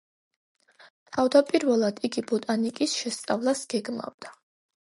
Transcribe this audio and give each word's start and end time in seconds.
თავდაპირველად, 1.17 2.01
იგი 2.09 2.23
ბოტანიკის 2.33 2.95
შესწავლას 3.03 3.65
გეგმავდა. 3.77 4.37